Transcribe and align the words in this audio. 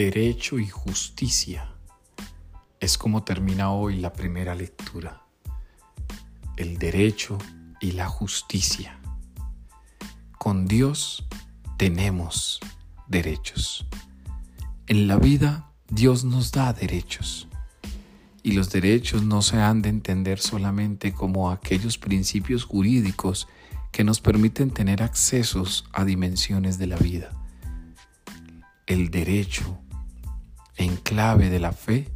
Derecho 0.00 0.58
y 0.58 0.66
justicia. 0.66 1.74
Es 2.80 2.96
como 2.96 3.22
termina 3.22 3.70
hoy 3.70 3.98
la 3.98 4.14
primera 4.14 4.54
lectura. 4.54 5.26
El 6.56 6.78
derecho 6.78 7.36
y 7.82 7.92
la 7.92 8.08
justicia. 8.08 8.98
Con 10.38 10.66
Dios 10.66 11.26
tenemos 11.76 12.60
derechos. 13.08 13.86
En 14.86 15.06
la 15.06 15.18
vida 15.18 15.70
Dios 15.90 16.24
nos 16.24 16.50
da 16.50 16.72
derechos. 16.72 17.46
Y 18.42 18.52
los 18.52 18.70
derechos 18.70 19.22
no 19.22 19.42
se 19.42 19.58
han 19.58 19.82
de 19.82 19.90
entender 19.90 20.38
solamente 20.38 21.12
como 21.12 21.50
aquellos 21.50 21.98
principios 21.98 22.64
jurídicos 22.64 23.48
que 23.92 24.02
nos 24.02 24.22
permiten 24.22 24.70
tener 24.70 25.02
accesos 25.02 25.84
a 25.92 26.06
dimensiones 26.06 26.78
de 26.78 26.86
la 26.86 26.96
vida 26.96 27.32
el 28.90 29.08
derecho 29.08 29.78
en 30.80 30.96
clave 30.96 31.50
de 31.50 31.60
la 31.60 31.72
fe 31.72 32.08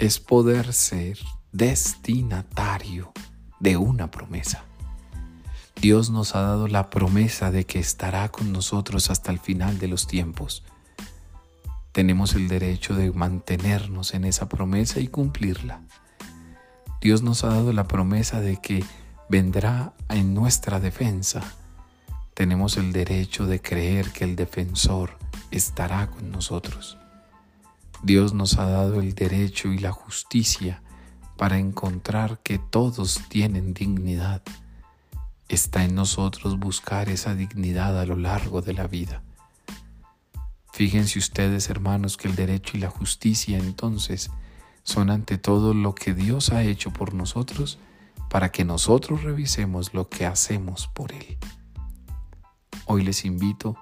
es 0.00 0.18
poder 0.18 0.72
ser 0.72 1.18
destinatario 1.52 3.12
de 3.60 3.76
una 3.76 4.10
promesa. 4.10 4.64
Dios 5.80 6.10
nos 6.10 6.34
ha 6.34 6.40
dado 6.40 6.66
la 6.66 6.90
promesa 6.90 7.52
de 7.52 7.64
que 7.64 7.78
estará 7.78 8.28
con 8.30 8.50
nosotros 8.50 9.08
hasta 9.08 9.30
el 9.30 9.38
final 9.38 9.78
de 9.78 9.86
los 9.86 10.08
tiempos. 10.08 10.64
Tenemos 11.92 12.34
el 12.34 12.48
derecho 12.48 12.96
de 12.96 13.12
mantenernos 13.12 14.14
en 14.14 14.24
esa 14.24 14.48
promesa 14.48 14.98
y 14.98 15.06
cumplirla. 15.06 15.80
Dios 17.00 17.22
nos 17.22 17.44
ha 17.44 17.48
dado 17.48 17.72
la 17.72 17.84
promesa 17.84 18.40
de 18.40 18.56
que 18.60 18.82
vendrá 19.28 19.92
en 20.08 20.34
nuestra 20.34 20.80
defensa. 20.80 21.40
Tenemos 22.34 22.78
el 22.78 22.92
derecho 22.92 23.46
de 23.46 23.62
creer 23.62 24.10
que 24.10 24.24
el 24.24 24.34
defensor 24.34 25.16
estará 25.52 26.08
con 26.10 26.32
nosotros. 26.32 26.98
Dios 28.02 28.34
nos 28.34 28.58
ha 28.58 28.66
dado 28.66 29.00
el 29.00 29.14
derecho 29.14 29.72
y 29.72 29.78
la 29.78 29.92
justicia 29.92 30.82
para 31.36 31.58
encontrar 31.58 32.40
que 32.42 32.58
todos 32.58 33.22
tienen 33.28 33.74
dignidad. 33.74 34.42
Está 35.48 35.84
en 35.84 35.94
nosotros 35.94 36.58
buscar 36.58 37.08
esa 37.08 37.34
dignidad 37.34 37.98
a 38.00 38.06
lo 38.06 38.16
largo 38.16 38.62
de 38.62 38.72
la 38.72 38.86
vida. 38.86 39.22
Fíjense 40.72 41.18
ustedes, 41.18 41.70
hermanos, 41.70 42.16
que 42.16 42.28
el 42.28 42.36
derecho 42.36 42.76
y 42.76 42.80
la 42.80 42.90
justicia 42.90 43.58
entonces 43.58 44.30
son 44.82 45.10
ante 45.10 45.38
todo 45.38 45.72
lo 45.74 45.94
que 45.94 46.14
Dios 46.14 46.52
ha 46.52 46.62
hecho 46.62 46.92
por 46.92 47.14
nosotros 47.14 47.78
para 48.28 48.50
que 48.50 48.64
nosotros 48.64 49.22
revisemos 49.22 49.94
lo 49.94 50.08
que 50.08 50.26
hacemos 50.26 50.88
por 50.88 51.12
Él. 51.12 51.38
Hoy 52.86 53.02
les 53.02 53.24
invito 53.24 53.76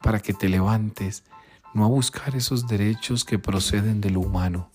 para 0.00 0.20
que 0.20 0.32
te 0.32 0.48
levantes, 0.48 1.24
no 1.74 1.84
a 1.84 1.88
buscar 1.88 2.34
esos 2.36 2.66
derechos 2.66 3.24
que 3.24 3.38
proceden 3.38 4.00
de 4.00 4.10
lo 4.10 4.20
humano, 4.20 4.70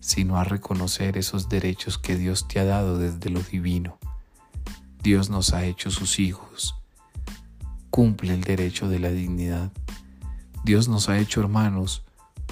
sino 0.00 0.38
a 0.38 0.44
reconocer 0.44 1.16
esos 1.16 1.48
derechos 1.48 1.98
que 1.98 2.16
Dios 2.16 2.48
te 2.48 2.60
ha 2.60 2.64
dado 2.64 2.98
desde 2.98 3.30
lo 3.30 3.40
divino. 3.40 3.98
Dios 5.02 5.30
nos 5.30 5.52
ha 5.52 5.64
hecho 5.64 5.90
sus 5.90 6.18
hijos. 6.18 6.74
Cumple 7.90 8.34
el 8.34 8.42
derecho 8.42 8.88
de 8.88 8.98
la 8.98 9.10
dignidad. 9.10 9.72
Dios 10.64 10.88
nos 10.88 11.08
ha 11.08 11.18
hecho 11.18 11.40
hermanos. 11.40 12.04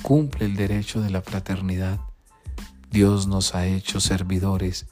Cumple 0.02 0.46
el 0.46 0.56
derecho 0.56 1.00
de 1.00 1.10
la 1.10 1.20
fraternidad. 1.20 2.00
Dios 2.90 3.26
nos 3.26 3.54
ha 3.54 3.66
hecho 3.66 4.00
servidores. 4.00 4.86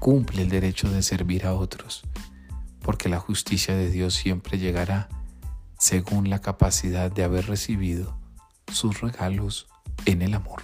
Cumple 0.00 0.42
el 0.42 0.48
derecho 0.48 0.90
de 0.90 1.02
servir 1.02 1.46
a 1.46 1.54
otros. 1.54 2.02
Porque 2.82 3.08
la 3.08 3.20
justicia 3.20 3.76
de 3.76 3.90
Dios 3.90 4.14
siempre 4.14 4.58
llegará 4.58 5.08
según 5.80 6.28
la 6.28 6.40
capacidad 6.40 7.10
de 7.10 7.24
haber 7.24 7.46
recibido 7.46 8.16
sus 8.70 9.00
regalos 9.00 9.66
en 10.04 10.20
el 10.20 10.34
amor. 10.34 10.62